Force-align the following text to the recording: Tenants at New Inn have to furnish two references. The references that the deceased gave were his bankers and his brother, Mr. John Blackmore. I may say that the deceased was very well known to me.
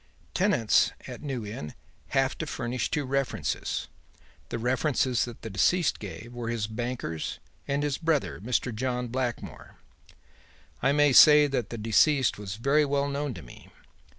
Tenants 0.33 0.93
at 1.07 1.21
New 1.21 1.45
Inn 1.45 1.75
have 2.07 2.35
to 2.39 2.47
furnish 2.47 2.89
two 2.89 3.05
references. 3.05 3.87
The 4.49 4.57
references 4.57 5.25
that 5.25 5.43
the 5.43 5.49
deceased 5.51 5.99
gave 5.99 6.33
were 6.33 6.49
his 6.49 6.65
bankers 6.65 7.37
and 7.67 7.83
his 7.83 7.99
brother, 7.99 8.39
Mr. 8.39 8.73
John 8.73 9.09
Blackmore. 9.09 9.75
I 10.81 10.91
may 10.91 11.13
say 11.13 11.45
that 11.45 11.69
the 11.69 11.77
deceased 11.77 12.39
was 12.39 12.55
very 12.55 12.83
well 12.83 13.07
known 13.07 13.35
to 13.35 13.43
me. 13.43 13.69